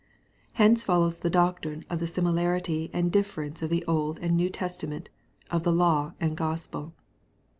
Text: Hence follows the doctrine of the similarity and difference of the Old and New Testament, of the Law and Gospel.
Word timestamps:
Hence 0.53 0.83
follows 0.83 1.19
the 1.19 1.29
doctrine 1.29 1.85
of 1.87 1.99
the 1.99 2.07
similarity 2.07 2.89
and 2.91 3.11
difference 3.11 3.61
of 3.61 3.69
the 3.69 3.85
Old 3.85 4.17
and 4.17 4.35
New 4.35 4.49
Testament, 4.49 5.11
of 5.51 5.61
the 5.61 5.71
Law 5.71 6.13
and 6.19 6.35
Gospel. 6.35 6.95